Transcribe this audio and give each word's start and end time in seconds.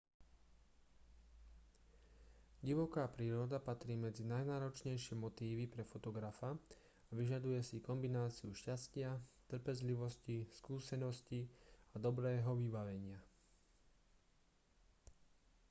divoká 2.67 3.05
príroda 3.17 3.57
patrí 3.69 3.93
medzi 4.05 4.23
najnáročnejšie 4.33 5.13
motívy 5.25 5.63
pre 5.73 5.83
fotografa 5.91 6.51
a 6.57 7.11
vyžaduje 7.19 7.59
si 7.63 7.85
kombináciu 7.89 8.49
šťastia 8.61 9.09
trpezlivosti 9.51 10.37
skúseností 10.59 11.39
a 11.93 12.01
dobrého 12.05 12.49
vybavenia 12.61 13.19